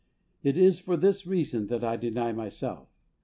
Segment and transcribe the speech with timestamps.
[0.41, 2.89] It is for this reason that I deny myself.